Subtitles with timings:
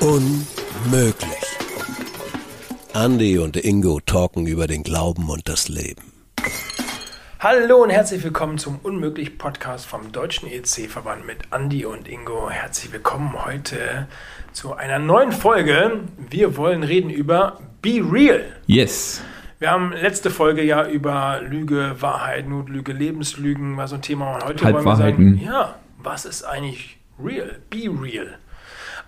[0.00, 1.26] Unmöglich.
[2.94, 6.12] Andy und Ingo talken über den Glauben und das Leben.
[7.40, 12.50] Hallo und herzlich willkommen zum Unmöglich Podcast vom Deutschen EC-Verband mit Andy und Ingo.
[12.50, 14.06] Herzlich willkommen heute
[14.52, 16.00] zu einer neuen Folge.
[16.30, 18.44] Wir wollen reden über Be Real.
[18.66, 19.22] Yes.
[19.58, 24.34] Wir haben letzte Folge ja über Lüge, Wahrheit, Notlüge, Lebenslügen war so ein Thema.
[24.34, 25.38] Und heute wollen wir Halbwahrheiten.
[25.38, 25.74] sagen, ja,
[26.06, 27.58] was ist eigentlich real?
[27.68, 28.38] Be real.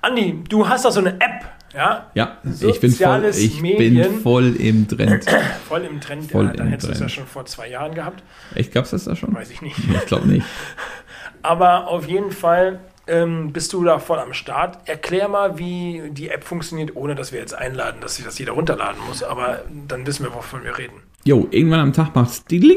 [0.02, 2.10] Andi, du hast da so eine App, ja?
[2.14, 5.24] Ja, ich bin voll, ich bin voll im Trend.
[5.68, 6.30] Voll im Trend.
[6.30, 8.22] Voll ja, dann im hättest du es ja schon vor zwei Jahren gehabt.
[8.54, 9.34] Echt, gab's das da schon?
[9.34, 9.76] Weiß ich nicht.
[9.78, 10.46] Ich glaube nicht.
[11.42, 14.88] Aber auf jeden Fall ähm, bist du da voll am Start.
[14.88, 18.52] Erklär mal, wie die App funktioniert, ohne dass wir jetzt einladen, dass sich das jeder
[18.52, 19.22] runterladen muss.
[19.22, 21.00] Aber dann wissen wir, wovon wir reden.
[21.24, 22.76] Jo, irgendwann am Tag macht's Ding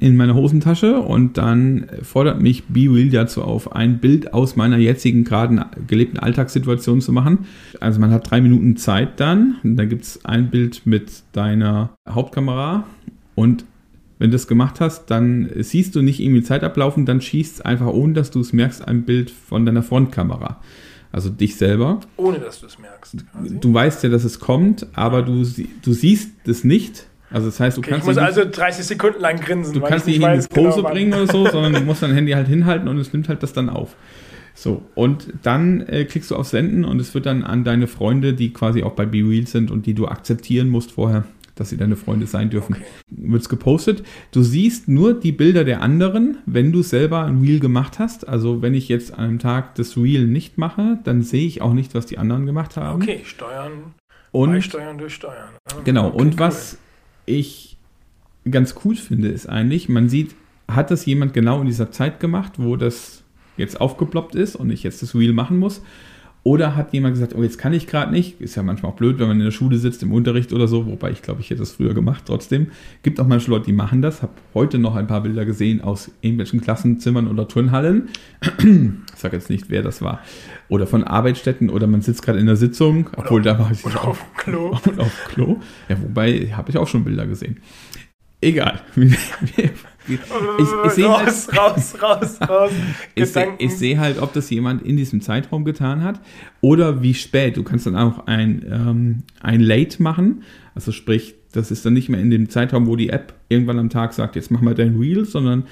[0.00, 4.78] in meine Hosentasche und dann fordert mich Be Real dazu auf, ein Bild aus meiner
[4.78, 7.46] jetzigen gerade gelebten Alltagssituation zu machen.
[7.80, 9.56] Also man hat drei Minuten Zeit dann.
[9.62, 12.84] Und da gibt's ein Bild mit deiner Hauptkamera
[13.34, 13.64] und
[14.22, 17.88] wenn du das gemacht hast, dann siehst du nicht irgendwie Zeit ablaufen, dann schießt einfach,
[17.88, 20.60] ohne dass du es merkst, ein Bild von deiner Frontkamera.
[21.10, 21.98] Also dich selber.
[22.16, 23.16] Ohne dass du es merkst.
[23.32, 23.58] Quasi.
[23.58, 25.44] Du weißt ja, dass es kommt, aber du,
[25.82, 27.06] du siehst es nicht.
[27.32, 29.74] Also das heißt, du Okay, ich kannst muss nicht, also 30 Sekunden lang grinsen.
[29.74, 32.02] du kannst ich nicht in die weiß Pose genau, bringen oder so, sondern du musst
[32.02, 33.96] dein Handy halt hinhalten und es nimmt halt das dann auf.
[34.54, 38.34] So, und dann äh, klickst du auf Senden und es wird dann an deine Freunde,
[38.34, 41.78] die quasi auch bei Be Real sind und die du akzeptieren musst vorher, dass sie
[41.78, 42.84] deine Freunde sein dürfen, Okay.
[43.08, 44.02] wird's gepostet.
[44.30, 48.28] Du siehst nur die Bilder der anderen, wenn du selber ein Reel gemacht hast.
[48.28, 51.72] Also wenn ich jetzt an einem Tag das Reel nicht mache, dann sehe ich auch
[51.72, 53.00] nicht, was die anderen gemacht haben.
[53.02, 53.94] Okay, steuern,
[54.32, 55.48] Und beisteuern, durchsteuern.
[55.70, 56.46] Ah, Genau, okay, und cool.
[57.38, 57.76] Ich
[58.50, 60.34] ganz cool finde, ist eigentlich, man sieht,
[60.68, 63.24] hat das jemand genau in dieser Zeit gemacht, wo das
[63.56, 65.82] jetzt aufgeploppt ist und ich jetzt das Reel machen muss?
[66.44, 68.40] Oder hat jemand gesagt, oh, jetzt kann ich gerade nicht?
[68.40, 70.86] Ist ja manchmal auch blöd, wenn man in der Schule sitzt, im Unterricht oder so,
[70.86, 72.68] wobei ich glaube, ich hätte das früher gemacht trotzdem.
[73.04, 74.22] Gibt auch manche Leute, die machen das.
[74.22, 78.08] Habe heute noch ein paar Bilder gesehen aus irgendwelchen Klassenzimmern oder Turnhallen.
[78.42, 80.20] Ich sage jetzt nicht, wer das war.
[80.68, 84.04] Oder von Arbeitsstätten oder man sitzt gerade in der Sitzung, obwohl da war ich Oder
[84.04, 84.70] auf Klo.
[84.84, 85.60] und auf Klo.
[85.88, 87.58] Ja, wobei habe ich auch schon Bilder gesehen.
[88.40, 88.80] Egal.
[90.08, 90.18] ich,
[90.86, 92.70] ich sehe halt, raus, raus, raus, raus.
[93.14, 93.64] ich seh, Gedanken.
[93.64, 96.20] ich seh halt, ob das jemand in diesem Zeitraum getan hat
[96.60, 97.56] oder wie spät.
[97.56, 100.42] Du kannst dann auch ein, ähm, ein Late machen.
[100.74, 103.90] Also sprich, das ist dann nicht mehr in dem Zeitraum, wo die App irgendwann am
[103.90, 105.64] Tag sagt, jetzt mach mal dein Reel, sondern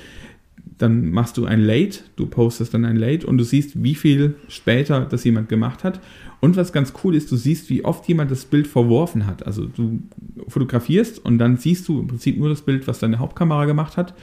[0.79, 4.37] dann machst du ein Late, du postest dann ein Late und du siehst, wie viel
[4.49, 6.01] später das jemand gemacht hat.
[6.41, 9.47] Und was ganz cool ist, du siehst, wie oft jemand das Bild verworfen hat.
[9.47, 10.01] Also du
[10.49, 14.15] fotografierst und dann siehst du im Prinzip nur das Bild, was deine Hauptkamera gemacht hat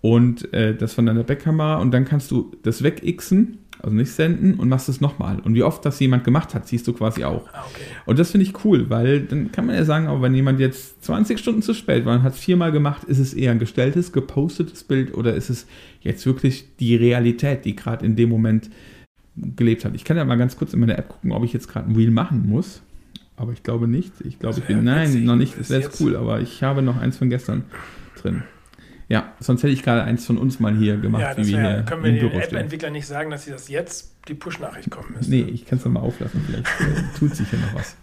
[0.00, 4.54] und äh, das von deiner Backkamera und dann kannst du das wegixen, also nicht senden
[4.54, 5.40] und machst es nochmal.
[5.40, 7.46] Und wie oft das jemand gemacht hat, siehst du quasi auch.
[7.52, 7.82] Ah, okay.
[8.06, 11.04] Und das finde ich cool, weil dann kann man ja sagen, aber wenn jemand jetzt
[11.04, 14.12] 20 Stunden zu spät war und hat es viermal gemacht, ist es eher ein gestelltes,
[14.12, 15.66] gepostetes Bild oder ist es
[16.00, 18.70] jetzt wirklich die Realität, die gerade in dem Moment
[19.36, 19.94] gelebt hat.
[19.94, 21.94] Ich kann ja mal ganz kurz in meine App gucken, ob ich jetzt gerade ein
[21.94, 22.82] Reel machen muss.
[23.36, 24.12] Aber ich glaube nicht.
[24.24, 24.82] Ich glaube, ich bin.
[24.82, 25.58] Nein, noch nicht.
[25.58, 27.64] Das wäre cool, aber ich habe noch eins von gestern
[28.20, 28.42] drin.
[29.08, 31.58] Ja, sonst hätte ich gerade eins von uns mal hier gemacht, Ja, wie das wir
[31.58, 32.56] wär, hier können wir den Büro stehen.
[32.56, 35.30] App-Entwickler nicht sagen, dass sie das jetzt die Push-Nachricht kommen müssen.
[35.30, 36.42] Nee, ich kann es mal auflassen.
[36.46, 37.96] Vielleicht äh, tut sich hier noch was.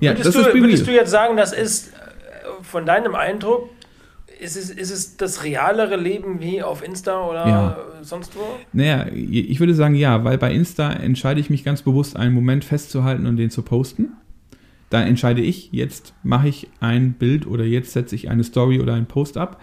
[0.00, 1.92] Ja, würdest, das du, ist würdest du jetzt sagen, das ist äh,
[2.62, 3.70] von deinem Eindruck,
[4.40, 7.78] ist es, ist es das realere Leben wie auf Insta oder Ja.
[8.02, 8.42] sonst wo?
[8.72, 12.64] Naja, ich würde sagen ja, weil bei Insta entscheide ich mich ganz bewusst, einen Moment
[12.64, 14.12] festzuhalten und den zu posten.
[14.90, 18.94] Da entscheide ich, jetzt mache ich ein Bild oder jetzt setze ich eine Story oder
[18.94, 19.60] einen Post ab.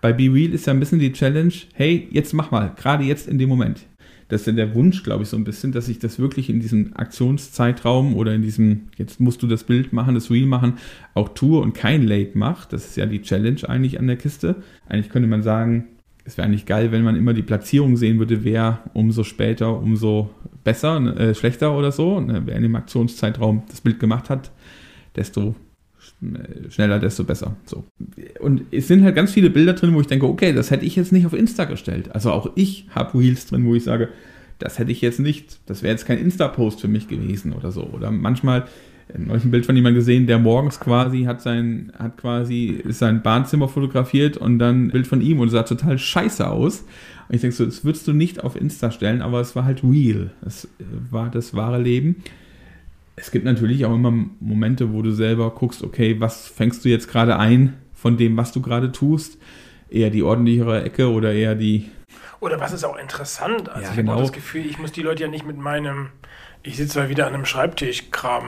[0.00, 3.28] Bei Be Real ist ja ein bisschen die Challenge, hey, jetzt mach mal, gerade jetzt
[3.28, 3.86] in dem Moment.
[4.28, 6.58] Das ist ja der Wunsch, glaube ich, so ein bisschen, dass ich das wirklich in
[6.58, 10.74] diesem Aktionszeitraum oder in diesem, jetzt musst du das Bild machen, das Reel machen,
[11.14, 12.66] auch tue und kein Late mache.
[12.70, 14.56] Das ist ja die Challenge eigentlich an der Kiste.
[14.88, 15.86] Eigentlich könnte man sagen,
[16.24, 20.30] es wäre eigentlich geil, wenn man immer die Platzierung sehen würde, wer umso später, umso
[20.64, 22.18] besser, ne, äh, schlechter oder so.
[22.18, 24.50] Ne, wer in dem Aktionszeitraum das Bild gemacht hat,
[25.14, 25.54] desto
[26.20, 27.56] äh, schneller, desto besser.
[27.64, 27.84] So.
[28.46, 30.94] Und es sind halt ganz viele Bilder drin, wo ich denke, okay, das hätte ich
[30.94, 32.14] jetzt nicht auf Insta gestellt.
[32.14, 34.08] Also auch ich habe Reels drin, wo ich sage,
[34.60, 37.82] das hätte ich jetzt nicht, das wäre jetzt kein Insta-Post für mich gewesen oder so.
[37.82, 38.68] Oder manchmal,
[39.08, 43.20] äh, neulich ein Bild von jemandem gesehen, der morgens quasi hat sein, hat quasi sein
[43.20, 46.84] Bahnzimmer fotografiert und dann ein Bild von ihm und sah total scheiße aus.
[47.28, 49.82] Und ich denke so, das würdest du nicht auf Insta stellen, aber es war halt
[49.82, 50.30] real.
[50.46, 52.22] Es äh, war das wahre Leben.
[53.16, 57.08] Es gibt natürlich auch immer Momente, wo du selber guckst, okay, was fängst du jetzt
[57.08, 57.72] gerade ein
[58.06, 59.36] von dem, was du gerade tust?
[59.90, 61.90] Eher die ordentlichere Ecke oder eher die
[62.38, 63.68] Oder was ist auch interessant?
[63.68, 64.12] Also Ja, ich genau.
[64.12, 66.10] habe das Gefühl, ich muss die Leute ja nicht mit meinem,
[66.62, 68.44] ich sitze mal wieder an einem Schreibtisch, Kram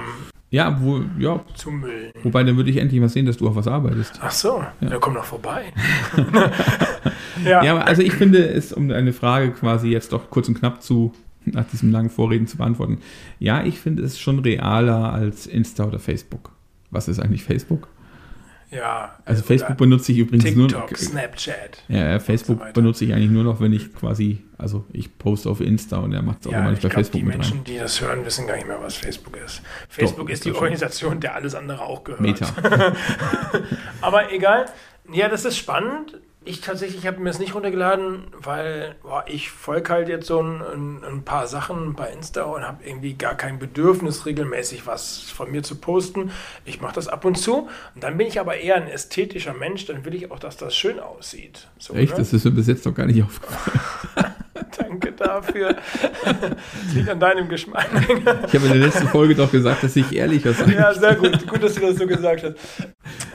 [0.50, 2.12] Ja, wo, ja, zumüllen.
[2.22, 4.20] wobei dann würde ich endlich mal sehen, dass du auch was arbeitest.
[4.22, 4.96] Ach so, ja.
[5.00, 5.72] komm doch vorbei.
[7.44, 10.82] Ja, aber also ich finde es, um eine Frage quasi jetzt doch kurz und knapp
[10.82, 11.12] zu,
[11.44, 12.98] nach diesem langen Vorreden zu beantworten.
[13.38, 16.50] Ja, ich finde es schon realer als Insta oder Facebook.
[16.90, 17.88] Was ist eigentlich Facebook?
[18.70, 19.16] Ja.
[19.24, 21.82] Also Facebook benutze ich übrigens nur TikTok, Snapchat.
[21.88, 25.60] Ja, Facebook so benutze ich eigentlich nur noch, wenn ich quasi, also ich poste auf
[25.60, 27.34] Insta und er macht es auch immer Ja, nicht ich bei glaube, Facebook die mit
[27.36, 27.64] Menschen, rein.
[27.64, 29.62] die das hören, wissen gar nicht mehr, was Facebook ist.
[29.88, 30.52] Facebook Doch, ist die.
[30.52, 32.20] Organisation, der alles andere auch gehört.
[32.20, 32.46] Meta.
[34.00, 34.66] Aber egal.
[35.12, 36.18] Ja, das ist spannend.
[36.48, 40.62] Ich tatsächlich habe mir das nicht runtergeladen, weil boah, ich folge halt jetzt so ein,
[40.62, 45.50] ein, ein paar Sachen bei Insta und habe irgendwie gar kein Bedürfnis, regelmäßig was von
[45.50, 46.30] mir zu posten.
[46.64, 47.68] Ich mache das ab und zu.
[47.94, 50.74] Und dann bin ich aber eher ein ästhetischer Mensch, dann will ich auch, dass das
[50.74, 51.68] schön aussieht.
[51.78, 52.12] So, Echt?
[52.12, 52.18] ne?
[52.18, 54.34] Das ist mir bis jetzt noch gar nicht aufgefallen.
[54.88, 55.76] Danke dafür.
[56.24, 57.88] das liegt an deinem Geschmack.
[57.92, 61.46] Ich habe in der letzten Folge doch gesagt, dass ich ehrlicher sein Ja, sehr gut.
[61.46, 62.54] Gut, dass du das so gesagt hast.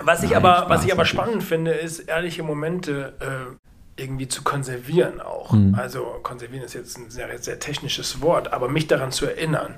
[0.01, 1.21] Was ich, Nein, aber, Spaß was ich aber natürlich.
[1.21, 5.51] spannend finde, ist, ehrliche Momente äh, irgendwie zu konservieren auch.
[5.51, 5.75] Mhm.
[5.75, 9.75] Also konservieren ist jetzt ein sehr, sehr technisches Wort, aber mich daran zu erinnern.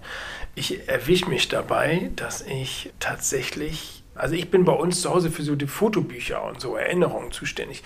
[0.55, 5.43] Ich erwische mich dabei, dass ich tatsächlich, also ich bin bei uns zu Hause für
[5.43, 7.83] so die Fotobücher und so Erinnerungen zuständig.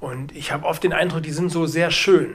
[0.00, 2.34] Und ich habe oft den Eindruck, die sind so sehr schön.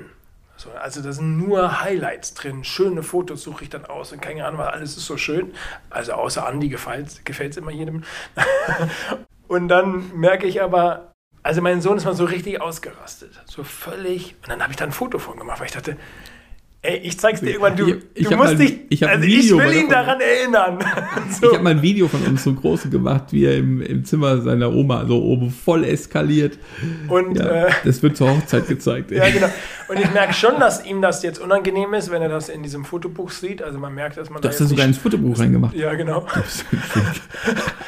[0.61, 2.63] So, also da sind nur Highlights drin.
[2.63, 5.55] Schöne Fotos suche ich dann aus und keine Ahnung, weil alles ist so schön.
[5.89, 8.03] Also außer Andi gefällt es immer jedem.
[9.47, 13.41] und dann merke ich aber, also mein Sohn ist mal so richtig ausgerastet.
[13.47, 14.35] So völlig.
[14.43, 15.97] Und dann habe ich da ein Foto von gemacht, weil ich dachte,
[16.83, 19.43] ey, ich zeig's dir irgendwann, du, Ich- ich du musst mal- dich, ich also ich
[19.43, 20.79] Video will mal ihn daran erinnern.
[21.29, 21.53] Ich so.
[21.53, 24.71] habe mal ein Video von uns so groß gemacht, wie er im, im Zimmer seiner
[24.73, 26.57] Oma so oben voll eskaliert.
[27.07, 29.11] Und Ja, äh, das wird zur Hochzeit gezeigt.
[29.11, 29.47] Ja, genau.
[29.87, 32.85] Und ich merke schon, dass ihm das jetzt unangenehm ist, wenn er das in diesem
[32.85, 33.61] Fotobuch sieht.
[33.61, 35.75] Also man merkt, dass man Du da hast das sogar ins Fotobuch reingemacht.
[35.75, 36.25] Ja, genau.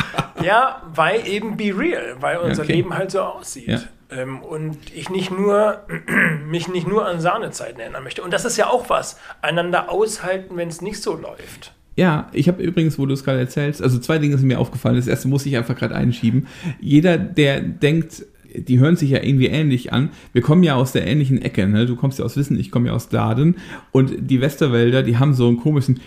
[0.43, 2.73] Ja, weil eben be real, weil unser okay.
[2.73, 3.67] Leben halt so aussieht.
[3.67, 3.81] Ja.
[4.09, 5.81] Ähm, und ich nicht nur,
[6.47, 8.23] mich nicht nur an Sahnezeiten erinnern möchte.
[8.23, 11.73] Und das ist ja auch was, einander aushalten, wenn es nicht so läuft.
[11.95, 14.95] Ja, ich habe übrigens, wo du es gerade erzählst, also zwei Dinge sind mir aufgefallen.
[14.95, 16.47] Das erste muss ich einfach gerade einschieben.
[16.79, 18.25] Jeder, der denkt,
[18.55, 20.09] die hören sich ja irgendwie ähnlich an.
[20.31, 21.67] Wir kommen ja aus der ähnlichen Ecke.
[21.67, 21.85] Ne?
[21.85, 23.57] Du kommst ja aus Wissen, ich komme ja aus Daden.
[23.91, 25.99] Und die Westerwälder, die haben so einen komischen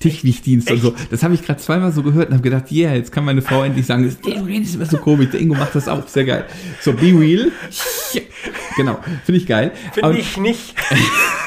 [0.00, 0.94] Tischwichdienst und so.
[1.10, 3.62] Das habe ich gerade zweimal so gehört und habe gedacht, yeah, jetzt kann meine Frau
[3.62, 5.28] endlich sagen, du redest immer so komisch.
[5.30, 6.46] Der Ingo macht das auch, sehr geil.
[6.80, 7.52] So, be real.
[8.76, 9.72] Genau, finde ich geil.
[9.92, 10.74] Finde ich nicht.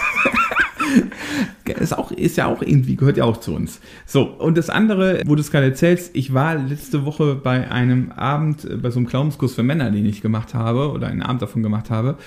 [1.66, 3.80] ist, auch, ist ja auch irgendwie, gehört ja auch zu uns.
[4.06, 8.12] So, und das andere, wo du es gerade erzählst, ich war letzte Woche bei einem
[8.12, 11.42] Abend, äh, bei so einem Glaubenskurs für Männer, den ich gemacht habe, oder einen Abend
[11.42, 12.18] davon gemacht habe.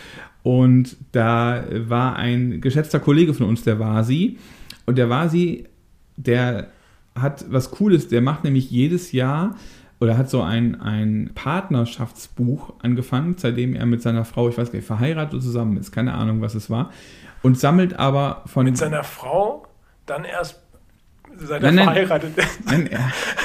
[0.43, 4.39] Und da war ein geschätzter Kollege von uns, der war sie.
[4.85, 5.65] Und der war sie,
[6.17, 6.69] der
[7.15, 9.55] hat was Cooles, der macht nämlich jedes Jahr
[10.01, 14.79] oder hat so ein, ein Partnerschaftsbuch angefangen, seitdem er mit seiner Frau, ich weiß gar
[14.79, 16.91] nicht, verheiratet oder zusammen ist, keine Ahnung, was es war.
[17.43, 19.67] Und sammelt aber von den Mit seiner Frau
[20.05, 20.66] dann erst
[21.39, 22.59] seit Nein, er verheiratet ist.
[22.67, 22.89] Nein,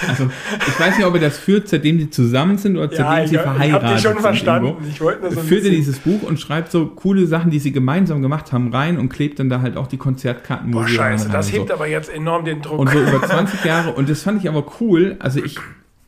[0.07, 0.29] also
[0.67, 3.29] ich weiß nicht, ob er das führt, seitdem die zusammen sind oder seitdem Ja, ich,
[3.29, 4.21] sie ich verheiratet habe dich schon sind.
[4.21, 4.67] verstanden.
[4.67, 4.89] irgendwo.
[4.89, 7.59] Ich wollte nur so ein Führt er dieses Buch und schreibt so coole Sachen, die
[7.59, 10.71] sie gemeinsam gemacht haben, rein und klebt dann da halt auch die Konzertkarten.
[10.71, 11.73] Boah, sie scheiße, das haben, hebt so.
[11.73, 12.79] aber jetzt enorm den Druck.
[12.79, 13.91] Und so über 20 Jahre.
[13.93, 15.15] Und das fand ich aber cool.
[15.19, 15.57] Also ich,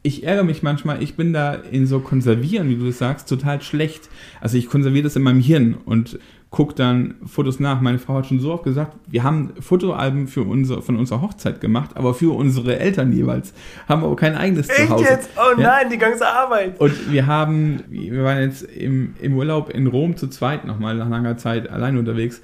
[0.01, 3.61] ich ärgere mich manchmal, ich bin da in so Konservieren, wie du das sagst, total
[3.61, 4.09] schlecht.
[4.41, 6.19] Also ich konserviere das in meinem Hirn und
[6.53, 7.81] gucke dann Fotos nach.
[7.81, 11.59] Meine Frau hat schon so oft gesagt, wir haben Fotoalben für unsere, von unserer Hochzeit
[11.59, 13.55] gemacht, aber für unsere Eltern jeweils.
[13.89, 15.03] Haben aber kein eigenes Echt Zuhause.
[15.03, 15.31] jetzt?
[15.35, 15.67] Oh Ja.
[15.67, 16.79] nein, die ganze Arbeit.
[16.79, 21.09] Und wir haben, wir waren jetzt im, im Urlaub in Rom zu zweit nochmal nach
[21.09, 22.39] langer Zeit allein unterwegs.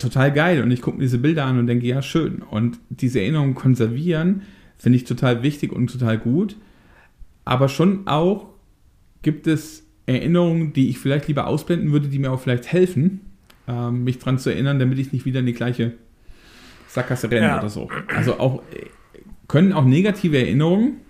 [0.00, 0.60] Total geil.
[0.60, 2.42] Und ich gucke mir diese Bilder an und denke, ja, schön.
[2.42, 4.42] Und diese Erinnerungen konservieren
[4.76, 6.56] finde ich total wichtig und total gut.
[7.44, 8.46] Aber schon auch
[9.22, 13.20] gibt es Erinnerungen, die ich vielleicht lieber ausblenden würde, die mir auch vielleicht helfen,
[13.68, 15.92] ähm, mich dran zu erinnern, damit ich nicht wieder in die gleiche
[16.88, 17.58] Sackgasse renne Ja.
[17.58, 17.88] oder so.
[18.14, 18.62] Also auch
[19.48, 21.00] können auch negative Erinnerungen,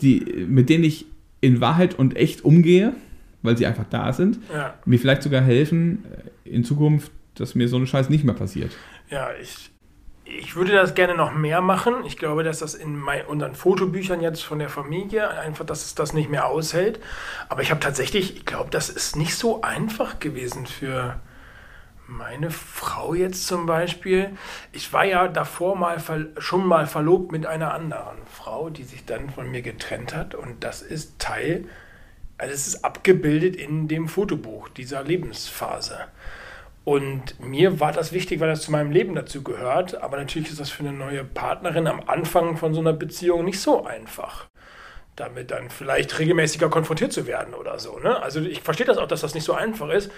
[0.00, 1.06] die, mit denen ich
[1.40, 2.94] in Wahrheit und echt umgehe,
[3.42, 6.04] weil sie einfach da sind, Ja, mir vielleicht sogar helfen
[6.44, 8.72] äh, in Zukunft, dass mir so ein Scheiß nicht mehr passiert.
[9.10, 9.70] ja ich,
[10.24, 11.94] ich würde das gerne noch mehr machen.
[12.06, 15.94] Ich glaube, dass das in mein, unseren Fotobüchern jetzt von der Familie einfach, dass es
[15.94, 16.98] das nicht mehr aushält.
[17.50, 21.20] Aber ich habe tatsächlich, ich glaube, das ist nicht so einfach gewesen für
[22.06, 24.30] meine Frau jetzt zum Beispiel.
[24.72, 25.98] Ich war ja davor mal
[26.38, 30.34] schon mal verlobt mit einer anderen Frau, die sich dann von mir getrennt hat.
[30.34, 31.64] Und das ist Teil
[32.36, 35.98] Also es ist abgebildet in dem Fotobuch dieser Lebensphase.
[36.84, 40.02] Und mir war das wichtig, weil das zu meinem Leben dazu gehört.
[40.02, 43.60] Aber natürlich ist das für eine neue Partnerin am Anfang von so einer Beziehung nicht
[43.60, 44.46] so einfach.
[45.16, 47.98] Damit dann vielleicht regelmäßiger konfrontiert zu werden oder so.
[48.00, 48.20] Ne?
[48.22, 50.10] Also ich verstehe das auch, dass das nicht so einfach ist.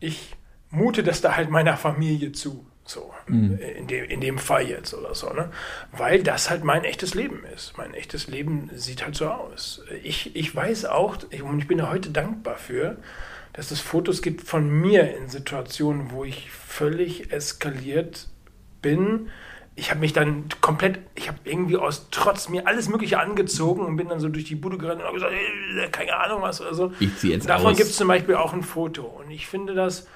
[0.00, 0.36] Ich
[0.76, 2.64] mute das da halt meiner Familie zu.
[2.88, 3.58] So, mhm.
[3.58, 5.50] in, dem, in dem Fall jetzt oder so, ne?
[5.90, 7.76] Weil das halt mein echtes Leben ist.
[7.76, 9.82] Mein echtes Leben sieht halt so aus.
[10.04, 12.98] Ich, ich weiß auch, ich, und ich bin da heute dankbar für,
[13.54, 18.28] dass es Fotos gibt von mir in Situationen, wo ich völlig eskaliert
[18.82, 19.30] bin.
[19.74, 23.96] Ich habe mich dann komplett, ich habe irgendwie aus Trotz mir alles Mögliche angezogen und
[23.96, 26.72] bin dann so durch die Bude gerannt und habe gesagt, äh, keine Ahnung was oder
[26.72, 26.92] so.
[27.00, 29.02] Ich ziehe jetzt Davon gibt es zum Beispiel auch ein Foto.
[29.02, 30.06] Und ich finde das,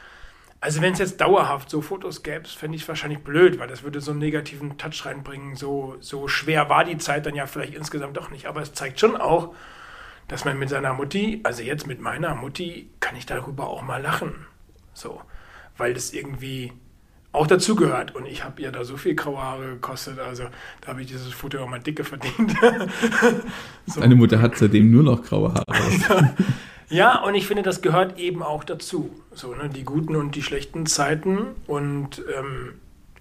[0.60, 3.82] also wenn es jetzt dauerhaft so Fotos gäbe, fände ich es wahrscheinlich blöd, weil das
[3.82, 5.56] würde so einen negativen Touch reinbringen.
[5.56, 8.46] So, so schwer war die Zeit dann ja vielleicht insgesamt doch nicht.
[8.46, 9.54] Aber es zeigt schon auch,
[10.28, 14.02] dass man mit seiner Mutti, also jetzt mit meiner Mutti, kann ich darüber auch mal
[14.02, 14.34] lachen.
[14.92, 15.22] So,
[15.78, 16.72] weil das irgendwie
[17.32, 18.14] auch dazugehört.
[18.14, 20.44] Und ich habe ihr da so viel graue Haare gekostet, also
[20.82, 22.54] da habe ich dieses Foto auch mal dicke verdient.
[23.86, 24.00] so.
[24.00, 26.34] Deine Mutter hat seitdem nur noch graue Haare.
[26.90, 29.10] Ja, und ich finde, das gehört eben auch dazu.
[29.32, 31.38] So, ne, die guten und die schlechten Zeiten.
[31.66, 32.74] Und ähm,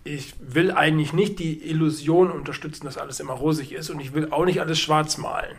[0.03, 3.89] ich will eigentlich nicht die Illusion unterstützen, dass alles immer rosig ist.
[3.89, 5.55] Und ich will auch nicht alles schwarz malen.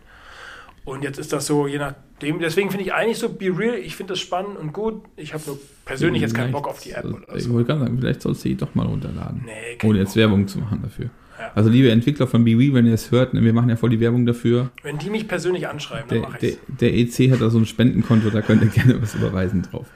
[0.85, 2.41] Und jetzt ist das so, je nachdem.
[2.41, 5.03] Deswegen finde ich eigentlich so Be Real, ich finde das spannend und gut.
[5.17, 7.37] Ich habe nur persönlich jetzt keinen Bock auf die App oder so.
[7.37, 9.43] Ich wollte gerade sagen, vielleicht sollst du die doch mal runterladen.
[9.45, 10.17] Nee, ohne jetzt Bock.
[10.17, 11.11] Werbung zu machen dafür.
[11.55, 14.01] Also liebe Entwickler von BWE, wenn ihr es hört, ne, wir machen ja voll die
[14.01, 14.71] Werbung dafür.
[14.83, 17.59] Wenn die mich persönlich anschreiben, der, dann mache ich der, der EC hat da so
[17.59, 19.87] ein Spendenkonto, da könnt ihr gerne was überweisen drauf.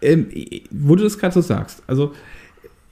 [0.00, 0.26] Ähm,
[0.70, 2.12] wo du das gerade so sagst, also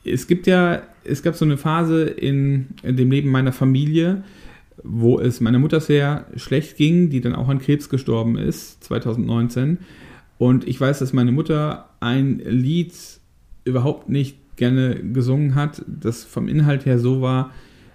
[0.05, 4.23] es gibt ja, es gab so eine Phase in, in dem Leben meiner Familie,
[4.83, 9.79] wo es meiner Mutter sehr schlecht ging, die dann auch an Krebs gestorben ist, 2019.
[10.39, 12.95] Und ich weiß, dass meine Mutter ein Lied
[13.65, 17.53] überhaupt nicht gerne gesungen hat, das vom Inhalt her so war,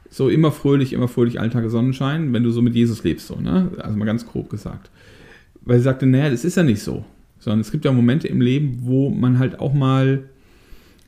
[0.09, 3.71] so immer fröhlich, immer fröhlich, Alltage Sonnenschein, wenn du so mit Jesus lebst, so, ne?
[3.79, 4.89] Also mal ganz grob gesagt.
[5.61, 7.05] Weil sie sagte, naja, das ist ja nicht so.
[7.39, 10.29] Sondern es gibt ja Momente im Leben, wo man halt auch mal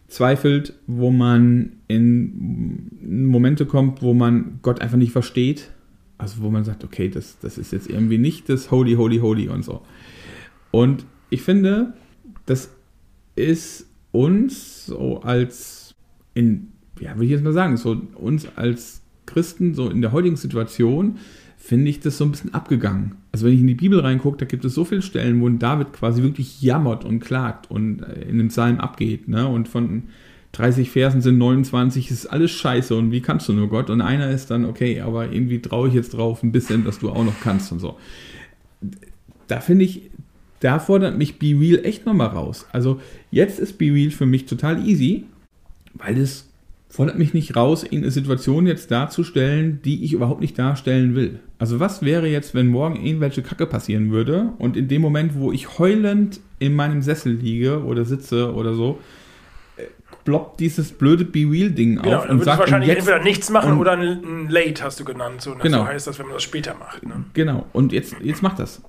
[0.08, 2.89] zweifelt, wo man in
[3.27, 5.70] Momente kommt, wo man Gott einfach nicht versteht.
[6.18, 9.50] Also wo man sagt, okay, das, das ist jetzt irgendwie nicht das Holy, Holy, Holy
[9.50, 9.82] und so.
[10.72, 11.94] Und ich finde,
[12.46, 12.72] das
[13.36, 15.94] ist uns so als
[16.34, 20.36] in ja, würde ich jetzt mal sagen, so uns als Christen, so in der heutigen
[20.36, 21.18] Situation,
[21.58, 23.16] finde ich das so ein bisschen abgegangen.
[23.32, 25.92] Also wenn ich in die Bibel reingucke, da gibt es so viele Stellen, wo David
[25.92, 29.27] quasi wirklich jammert und klagt und äh, in dem Psalm abgeht.
[29.27, 29.48] Ne?
[29.48, 30.04] Und von
[30.54, 33.89] 30 Versen sind 29, ist alles scheiße und wie kannst du nur Gott?
[33.89, 37.10] Und einer ist dann, okay, aber irgendwie traue ich jetzt drauf ein bisschen, dass du
[37.10, 37.98] auch noch kannst und so.
[39.48, 40.10] Da finde ich,
[40.60, 42.66] da fordert mich Be Real echt nochmal raus.
[42.72, 45.25] Also jetzt ist Be Real für mich total easy,
[45.94, 46.47] weil es
[46.89, 51.39] fordert mich nicht raus, in eine Situation jetzt darzustellen, die ich überhaupt nicht darstellen will.
[51.60, 55.51] Also was wäre jetzt, wenn morgen irgendwelche Kacke passieren würde und in dem Moment, wo
[55.51, 59.00] ich heulend in meinem Sessel liege oder sitze oder so,
[59.75, 59.84] äh,
[60.24, 63.77] ploppt dieses blöde Be Real Ding genau, auf und sagt wahrscheinlich jetzt, entweder nichts machen
[63.77, 65.41] oder ein Late hast du genannt.
[65.41, 65.79] So, genau.
[65.79, 67.06] so heißt das, wenn man das später macht.
[67.06, 67.25] Ne?
[67.34, 67.65] Genau.
[67.74, 68.82] Und jetzt, jetzt macht das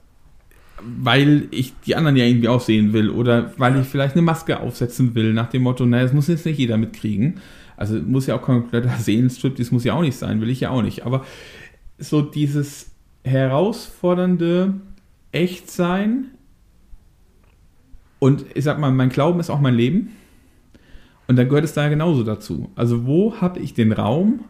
[0.81, 5.15] weil ich die anderen ja irgendwie aussehen will oder weil ich vielleicht eine Maske aufsetzen
[5.15, 7.41] will, nach dem Motto, naja, das muss jetzt nicht jeder mitkriegen.
[7.79, 10.71] Also muss ja auch kompletter Seelenstrip, das muss ja auch nicht sein, will ich ja
[10.71, 11.07] auch nicht.
[11.07, 11.25] Aber
[11.99, 12.91] so dieses
[13.25, 14.75] herausfordernde
[15.33, 16.27] Echtsein
[18.19, 20.11] und ich sag mal, mein Glauben ist auch mein Leben.
[21.29, 22.71] Und da gehört es da genauso dazu.
[22.75, 24.45] Also wo habe ich den Raum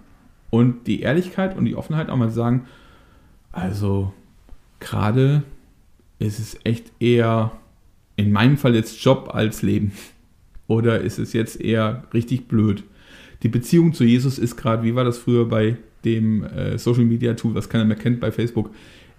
[0.51, 2.67] und die Ehrlichkeit und die Offenheit auch mal zu sagen,
[3.53, 4.13] also
[4.81, 5.43] gerade
[6.19, 7.53] ist es echt eher
[8.17, 9.93] in meinem Fall jetzt Job als Leben.
[10.67, 12.85] Oder ist es jetzt eher richtig blöd?
[13.43, 17.35] Die Beziehung zu Jesus ist gerade, wie war das früher bei dem äh, Social Media
[17.35, 18.71] Tool, was keiner mehr kennt bei Facebook,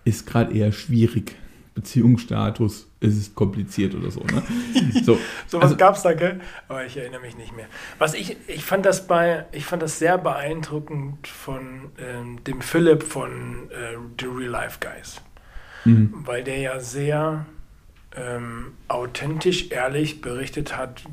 [0.04, 1.36] ist gerade eher schwierig.
[1.76, 4.22] Beziehungsstatus ist es kompliziert oder so.
[4.22, 4.44] Ne?
[5.04, 6.42] So, so was also, gab es da, gell?
[6.68, 7.68] Aber ich erinnere mich nicht mehr.
[8.00, 13.04] Was ich, ich fand das bei, ich fand das sehr beeindruckend von ähm, dem Philipp
[13.04, 15.22] von äh, The Real Life Guys.
[15.86, 16.14] Mhm.
[16.26, 17.46] Weil der ja sehr
[18.16, 21.04] ähm, authentisch, ehrlich berichtet hat,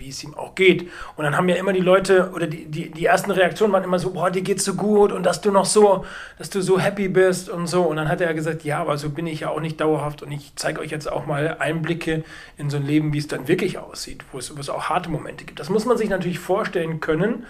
[0.00, 0.88] wie es ihm auch geht.
[1.16, 3.98] Und dann haben ja immer die Leute, oder die, die, die ersten Reaktionen waren immer
[3.98, 6.04] so, boah, dir geht's so gut und dass du noch so,
[6.38, 7.82] dass du so happy bist und so.
[7.82, 10.32] Und dann hat er gesagt, ja, aber so bin ich ja auch nicht dauerhaft und
[10.32, 12.24] ich zeige euch jetzt auch mal Einblicke
[12.56, 15.10] in so ein Leben, wie es dann wirklich aussieht, wo es, wo es auch harte
[15.10, 15.60] Momente gibt.
[15.60, 17.44] Das muss man sich natürlich vorstellen können,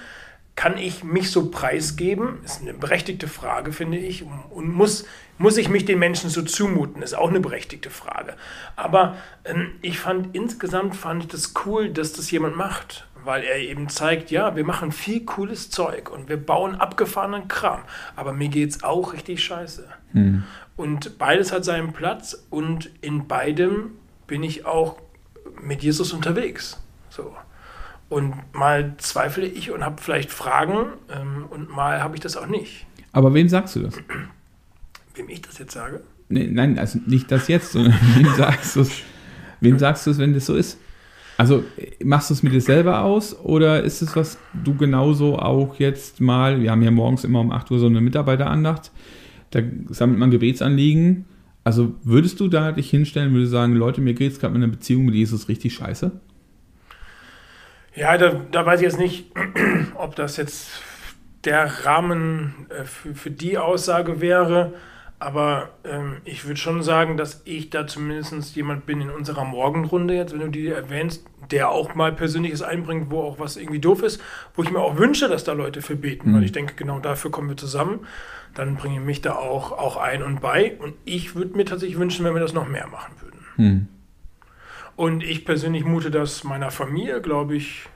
[0.56, 2.38] kann ich mich so preisgeben?
[2.44, 4.24] Ist eine berechtigte Frage, finde ich.
[4.50, 5.06] Und muss,
[5.38, 7.02] muss ich mich den Menschen so zumuten?
[7.02, 8.34] Ist auch eine berechtigte Frage.
[8.76, 13.06] Aber ähm, ich fand insgesamt fand ich das cool, dass das jemand macht.
[13.22, 17.82] Weil er eben zeigt, ja, wir machen viel cooles Zeug und wir bauen abgefahrenen Kram.
[18.16, 19.86] Aber mir geht es auch richtig scheiße.
[20.12, 20.44] Hm.
[20.76, 23.90] Und beides hat seinen Platz und in beidem
[24.26, 24.96] bin ich auch
[25.60, 26.78] mit Jesus unterwegs.
[27.10, 27.34] So.
[28.10, 32.48] Und mal zweifle ich und habe vielleicht Fragen ähm, und mal habe ich das auch
[32.48, 32.84] nicht.
[33.12, 33.94] Aber wem sagst du das?
[35.14, 36.02] Wem ich das jetzt sage?
[36.28, 38.90] Nee, nein, also nicht das jetzt, sondern wem sagst du es,
[39.60, 40.78] wem sagst du es, wenn das so ist?
[41.36, 41.64] Also
[42.04, 46.20] machst du es mit dir selber aus oder ist es, was du genauso auch jetzt
[46.20, 48.90] mal, wir haben ja morgens immer um 8 Uhr so eine Mitarbeiterandacht,
[49.52, 51.26] da sammelt man Gebetsanliegen.
[51.62, 54.72] Also würdest du da dich hinstellen, würde sagen, Leute, mir geht es gerade mit einer
[54.72, 56.10] Beziehung mit Jesus richtig scheiße?
[57.94, 59.32] Ja, da, da weiß ich jetzt nicht,
[59.94, 60.70] ob das jetzt
[61.44, 64.74] der Rahmen äh, für, für die Aussage wäre.
[65.18, 70.14] Aber ähm, ich würde schon sagen, dass ich da zumindest jemand bin in unserer Morgenrunde
[70.14, 74.02] jetzt, wenn du die erwähnst, der auch mal Persönliches einbringt, wo auch was irgendwie doof
[74.02, 74.22] ist,
[74.54, 76.36] wo ich mir auch wünsche, dass da Leute für beten, Mhm.
[76.36, 78.00] weil ich denke, genau dafür kommen wir zusammen.
[78.54, 80.76] Dann bringe ich mich da auch, auch ein und bei.
[80.78, 83.40] Und ich würde mir tatsächlich wünschen, wenn wir das noch mehr machen würden.
[83.56, 83.88] Hm.
[85.00, 87.86] Und ich persönlich mute das meiner Familie, glaube ich,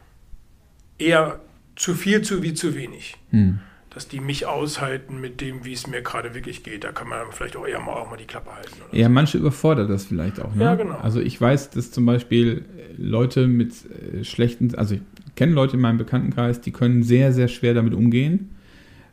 [0.96, 1.38] eher
[1.76, 3.18] zu viel zu wie zu wenig.
[3.28, 3.58] Hm.
[3.90, 6.82] Dass die mich aushalten mit dem, wie es mir gerade wirklich geht.
[6.82, 8.70] Da kann man vielleicht auch eher mal, auch mal die Klappe halten.
[8.92, 10.54] Ja, manche überfordert das vielleicht auch.
[10.54, 10.64] Ne?
[10.64, 10.96] Ja, genau.
[10.96, 12.64] Also ich weiß, dass zum Beispiel
[12.96, 15.02] Leute mit äh, schlechten, also ich
[15.36, 18.56] kenne Leute in meinem Bekanntenkreis, die können sehr, sehr schwer damit umgehen,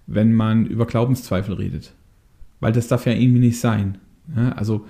[0.07, 1.91] wenn man über Glaubenszweifel redet.
[2.61, 3.97] Weil das darf ja irgendwie nicht sein.
[4.33, 4.53] Ja?
[4.53, 4.87] Also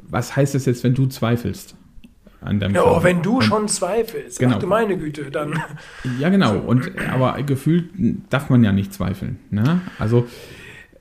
[0.00, 1.76] was heißt das jetzt, wenn du zweifelst
[2.44, 4.56] an deinem Ja, oh, wenn du Und- schon zweifelst, Genau.
[4.56, 5.54] ach du meine Güte, dann.
[6.20, 6.58] Ja, genau.
[6.58, 7.86] Und, aber gefühlt
[8.30, 9.38] darf man ja nicht zweifeln.
[9.50, 9.80] Ne?
[9.98, 10.26] Also,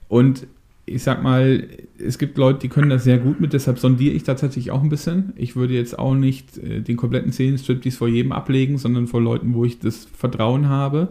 [0.07, 0.48] und
[0.86, 1.67] ich sag mal,
[1.98, 4.83] es gibt Leute, die können das sehr gut mit, deshalb sondiere ich da tatsächlich auch
[4.83, 5.31] ein bisschen.
[5.36, 9.21] Ich würde jetzt auch nicht äh, den kompletten Szenenstrip dies vor jedem ablegen, sondern vor
[9.21, 11.10] Leuten, wo ich das Vertrauen habe,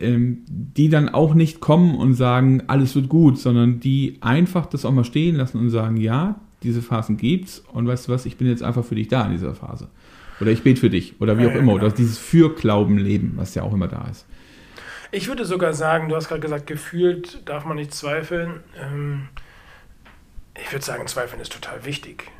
[0.00, 4.84] ähm, die dann auch nicht kommen und sagen, alles wird gut, sondern die einfach das
[4.84, 8.36] auch mal stehen lassen und sagen, ja, diese Phasen gibt's und weißt du was, ich
[8.36, 9.88] bin jetzt einfach für dich da in dieser Phase.
[10.40, 11.72] Oder ich bete für dich oder wie Ja, auch ja, immer.
[11.74, 11.86] genau.
[11.86, 14.26] Oder dieses Für-Glauben-Leben, was ja auch immer da ist.
[15.12, 18.60] Ich würde sogar sagen, du hast gerade gesagt, gefühlt darf man nicht zweifeln.
[18.78, 19.28] Ähm,
[20.60, 22.30] ich würde sagen, zweifeln ist total wichtig.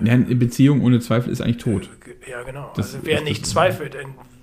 [0.00, 1.88] Ja, eine Beziehung ohne Zweifel ist eigentlich tot.
[2.28, 2.72] Ja, genau.
[2.76, 3.94] Das also wer nicht zweifelt,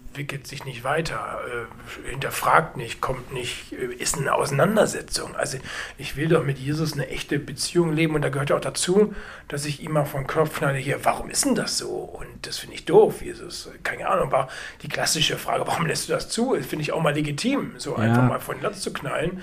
[0.09, 5.35] entwickelt sich nicht weiter, äh, hinterfragt nicht, kommt nicht, äh, ist eine Auseinandersetzung.
[5.35, 5.59] Also
[5.99, 9.13] ich will doch mit Jesus eine echte Beziehung leben und da gehört ja auch dazu,
[9.47, 11.89] dass ich ihm mal vom Kopf schneide, hier, warum ist denn das so?
[11.89, 13.69] Und das finde ich doof, Jesus.
[13.83, 14.49] Keine Ahnung, war
[14.81, 16.55] die klassische Frage, warum lässt du das zu?
[16.55, 17.97] Das finde ich auch mal legitim, so Ja.
[17.97, 19.41] einfach mal von den Latz zu knallen.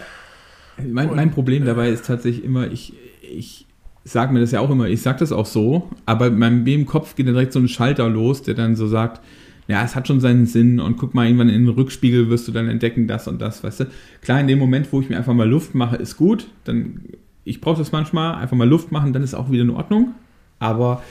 [0.79, 3.66] Mein, mein Problem äh, dabei ist tatsächlich immer, ich, ich
[4.02, 6.87] sage mir das ja auch immer, ich sage das auch so, aber in meinem im
[6.87, 9.20] Kopf geht dann direkt so ein Schalter los, der dann so sagt,
[9.68, 12.52] ja, es hat schon seinen Sinn und guck mal, irgendwann in den Rückspiegel wirst du
[12.52, 13.85] dann entdecken, das und das, weißt du.
[14.22, 17.00] Klar, in dem Moment, wo ich mir einfach mal Luft mache, ist gut, dann,
[17.44, 20.14] ich brauche das manchmal, einfach mal Luft machen, dann ist auch wieder in Ordnung,
[20.59, 21.02] aber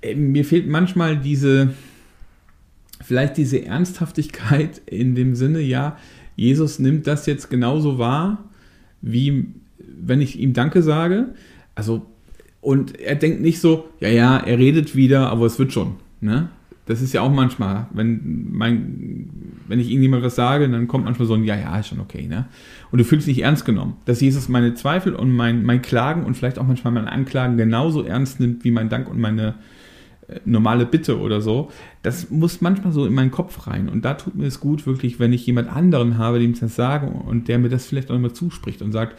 [0.00, 1.74] äh, mir fehlt manchmal diese,
[3.02, 5.96] vielleicht diese Ernsthaftigkeit in dem Sinne, ja,
[6.36, 8.44] Jesus nimmt das jetzt genauso wahr,
[9.02, 9.46] wie
[9.78, 11.34] wenn ich ihm Danke sage.
[11.74, 12.06] Also,
[12.60, 15.96] und er denkt nicht so, ja, ja, er redet wieder, aber es wird schon.
[16.20, 16.48] Ne?
[16.86, 19.30] Das ist ja auch manchmal, wenn, mein,
[19.68, 22.26] wenn ich irgendjemand was sage, dann kommt manchmal so ein, ja, ja, ist schon okay.
[22.26, 22.46] Ne?
[22.90, 23.96] Und du fühlst dich ernst genommen.
[24.04, 28.02] Dass Jesus meine Zweifel und mein, mein Klagen und vielleicht auch manchmal meine Anklagen genauso
[28.02, 29.54] ernst nimmt wie mein Dank und meine
[30.28, 31.70] äh, normale Bitte oder so,
[32.02, 33.88] das muss manchmal so in meinen Kopf rein.
[33.88, 36.76] Und da tut mir es gut, wirklich, wenn ich jemand anderen habe, dem ich das
[36.76, 39.18] sage und der mir das vielleicht auch immer zuspricht und sagt,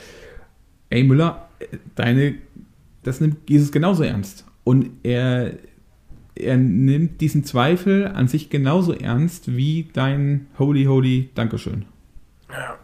[0.89, 2.36] ey Müller, äh, deine,
[3.04, 4.45] das nimmt Jesus genauso ernst.
[4.63, 5.54] Und er,
[6.36, 11.86] er nimmt diesen Zweifel an sich genauso ernst wie dein Holy, Holy Dankeschön.
[12.52, 12.78] Ja.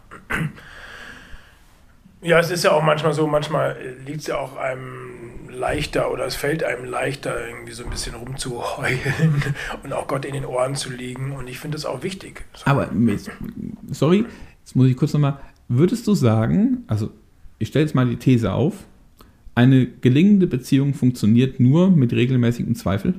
[2.22, 6.24] Ja, es ist ja auch manchmal so, manchmal liegt es ja auch einem leichter oder
[6.24, 9.42] es fällt einem leichter, irgendwie so ein bisschen rumzuheulen
[9.82, 11.32] und auch Gott in den Ohren zu liegen.
[11.32, 12.44] Und ich finde das auch wichtig.
[12.54, 12.66] So.
[12.66, 12.90] Aber,
[13.90, 14.24] sorry,
[14.60, 17.10] jetzt muss ich kurz nochmal, würdest du sagen, also
[17.58, 18.74] ich stelle jetzt mal die These auf,
[19.54, 23.14] eine gelingende Beziehung funktioniert nur mit regelmäßigem Zweifel?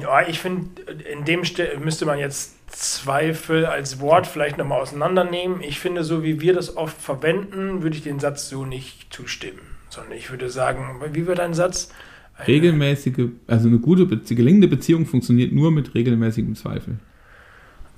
[0.00, 5.60] Ja, ich finde, in dem Ste müsste man jetzt Zweifel als Wort vielleicht nochmal auseinandernehmen.
[5.60, 9.60] Ich finde, so wie wir das oft verwenden, würde ich den Satz so nicht zustimmen.
[9.88, 11.92] Sondern ich würde sagen, wie wird ein Satz?
[12.36, 16.96] Eine- Regelmäßige, also eine gute, gelingende Beziehung funktioniert nur mit regelmäßigem Zweifel.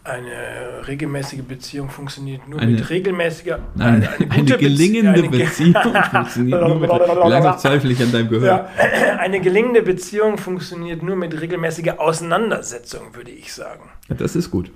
[0.04, 5.44] Eine regelmäßige Beziehung funktioniert nur Eine- mit regelmäßiger Nein, eine, gute Bezie- gelingende eine ge-
[5.44, 5.74] Beziehung
[6.10, 6.90] funktioniert nur mit.
[7.28, 8.46] Langsam zweifle ich an deinem Gehör.
[8.46, 8.68] Ja,
[9.18, 13.90] eine gelingende Beziehung funktioniert nur mit regelmäßiger Auseinandersetzung, würde ich sagen.
[14.08, 14.72] Ja, das ist gut.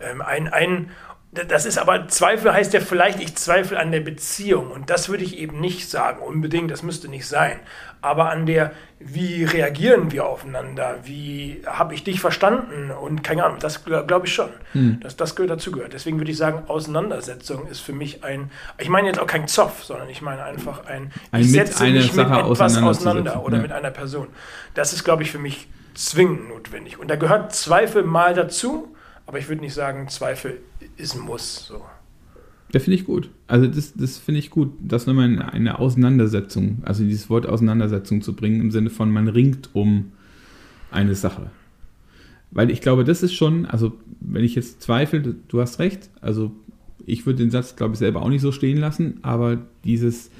[0.00, 0.90] Ähm, ein, ein,
[1.32, 4.72] das ist aber, Zweifel heißt ja vielleicht, ich zweifle an der Beziehung.
[4.72, 7.60] Und das würde ich eben nicht sagen, unbedingt, das müsste nicht sein.
[8.02, 13.58] Aber an der, wie reagieren wir aufeinander, wie habe ich dich verstanden und keine Ahnung,
[13.60, 14.48] das glaube glaub ich schon,
[15.00, 15.92] dass das gehört dazu gehört.
[15.92, 19.84] Deswegen würde ich sagen, Auseinandersetzung ist für mich ein, ich meine jetzt auch kein Zoff,
[19.84, 23.44] sondern ich meine einfach ein, Ein ich mit setze mich mit Sache etwas auseinanderzusetzen, auseinander
[23.44, 23.62] oder ja.
[23.62, 24.28] mit einer Person.
[24.74, 26.98] Das ist, glaube ich, für mich zwingend notwendig.
[26.98, 30.60] Und da gehört Zweifel mal dazu, aber ich würde nicht sagen, Zweifel
[31.00, 31.66] ist ein Muss.
[31.66, 31.82] So.
[32.72, 33.30] Ja, finde ich gut.
[33.48, 38.22] Also das, das finde ich gut, das nochmal in eine Auseinandersetzung, also dieses Wort Auseinandersetzung
[38.22, 40.12] zu bringen, im Sinne von man ringt um
[40.90, 41.50] eine Sache.
[42.52, 46.52] Weil ich glaube, das ist schon, also wenn ich jetzt zweifle, du hast recht, also
[47.06, 50.30] ich würde den Satz, glaube ich, selber auch nicht so stehen lassen, aber dieses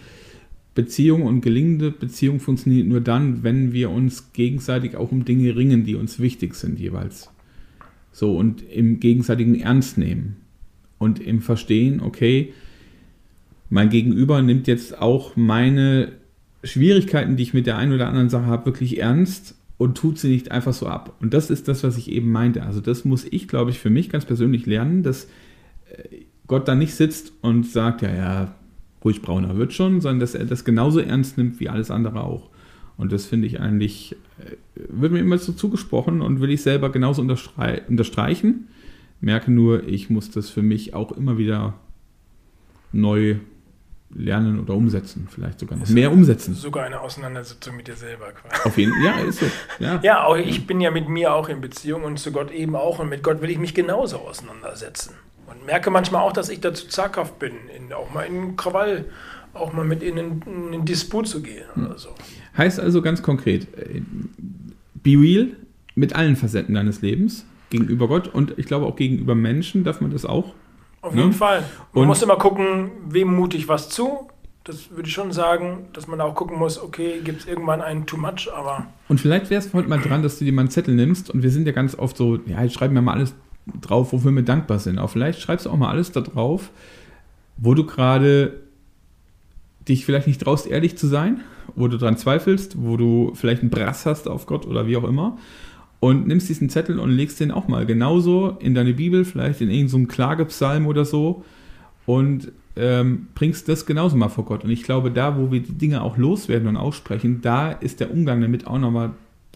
[0.75, 5.85] Beziehung und gelingende Beziehung funktioniert nur dann, wenn wir uns gegenseitig auch um Dinge ringen,
[5.85, 7.31] die uns wichtig sind jeweils.
[8.13, 10.37] So und im gegenseitigen Ernst nehmen
[11.01, 12.53] und im Verstehen, okay,
[13.71, 16.13] mein Gegenüber nimmt jetzt auch meine
[16.63, 20.29] Schwierigkeiten, die ich mit der einen oder anderen Sache habe, wirklich ernst und tut sie
[20.29, 21.17] nicht einfach so ab.
[21.23, 22.65] Und das ist das, was ich eben meinte.
[22.65, 25.25] Also das muss ich, glaube ich, für mich ganz persönlich lernen, dass
[25.91, 28.55] äh, Gott da nicht sitzt und sagt, ja, ja,
[29.03, 32.51] ruhig brauner wird schon, sondern dass er das genauso ernst nimmt wie alles andere auch.
[32.99, 34.57] Und das finde ich eigentlich, äh,
[34.91, 38.69] wird mir immer so zugesprochen und will ich selber genauso unterstrei unterstreichen.
[39.21, 41.75] Merke nur, ich muss das für mich auch immer wieder
[42.93, 43.37] neu
[44.15, 45.29] lernen oder umsetzen.
[45.31, 46.55] Vielleicht sogar noch mehr umsetzen.
[46.55, 48.69] Sogar eine Auseinandersetzung mit dir selber quasi.
[48.69, 49.47] Auf jeden Fall, ja, ist so.
[49.79, 50.01] Ja.
[50.03, 52.99] Ja, auch ich bin ja mit mir auch in Beziehung und zu Gott eben auch.
[52.99, 55.15] Und mit Gott will ich mich genauso auseinandersetzen.
[55.47, 59.05] Und merke manchmal auch, dass ich dazu zaghaft bin, in, auch mal in Krawall,
[59.55, 62.11] auch mal mit ihnen in einen Disput zu gehen oder so.
[62.57, 64.03] Heißt also ganz konkret, äh,
[64.95, 65.49] be real
[65.95, 70.11] mit allen Facetten deines Lebens gegenüber Gott und ich glaube auch gegenüber Menschen darf man
[70.11, 70.55] das auch.
[71.03, 71.23] Auf Ne?
[71.23, 71.65] jeden Fall.
[71.93, 74.29] Man Und- muss immer gucken, wem mute ich was zu.
[74.65, 78.05] Das würde ich schon sagen, dass man auch gucken muss, okay, gibt es irgendwann einen
[78.05, 80.71] too much, aber Und vielleicht wäre es heute mal dran, dass du dir mal einen
[80.71, 83.35] Zettel nimmst und wir sind ja ganz oft so, ja, jetzt schreiben wir mal alles
[83.81, 84.99] drauf, wofür wir dankbar sind.
[84.99, 86.71] Aber vielleicht schreibst du auch mal alles da drauf,
[87.57, 88.61] wo du gerade
[89.89, 91.41] dich vielleicht nicht traust, ehrlich zu sein,
[91.75, 95.05] wo du dran zweifelst, wo du vielleicht einen Brass hast auf Gott oder wie auch
[95.05, 95.39] immer.
[96.01, 99.71] Und nimmst diesen Zettel und legst den auch mal genauso in deine Bibel, vielleicht in
[99.71, 101.45] irgendeinen Klagepsalm oder so
[102.07, 104.65] und ähm, bringst das genauso mal vor Gott.
[104.65, 108.11] Und ich glaube, da, wo wir die Dinge auch loswerden und aussprechen, da ist der
[108.11, 109.11] Umgang damit auch nochmal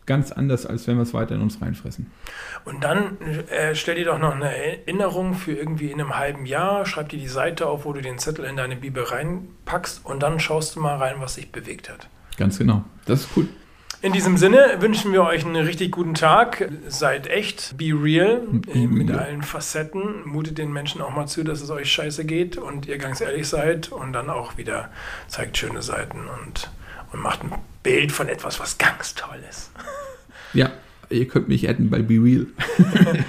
[0.07, 2.11] ganz anders, als wenn wir es weiter in uns reinfressen.
[2.65, 3.17] Und dann
[3.49, 7.19] äh, stell dir doch noch eine Erinnerung für irgendwie in einem halben Jahr, schreib dir
[7.19, 10.81] die Seite auf, wo du den Zettel in deine Bibel reinpackst und dann schaust du
[10.81, 12.09] mal rein, was sich bewegt hat.
[12.37, 12.85] Ganz genau.
[13.07, 13.49] Das ist cool.
[14.05, 16.69] In diesem Sinne wünschen wir euch einen richtig guten Tag.
[16.89, 18.43] Seid echt, be real
[18.75, 19.19] äh, mit real.
[19.19, 20.27] allen Facetten.
[20.27, 23.49] Mutet den Menschen auch mal zu, dass es euch scheiße geht und ihr ganz ehrlich
[23.49, 24.91] seid und dann auch wieder
[25.27, 26.71] zeigt schöne Seiten und,
[27.15, 29.71] und macht ein Bild von etwas, was ganz toll ist.
[30.53, 30.71] Ja,
[31.11, 32.47] ihr könnt mich adden bei Be Real.
[32.79, 33.25] den,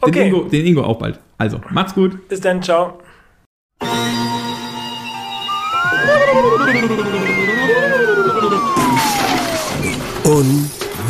[0.00, 0.28] Okay.
[0.28, 1.18] Ingo, den Ingo auch bald.
[1.36, 2.26] Also, macht's gut.
[2.28, 3.00] Bis dann, ciao.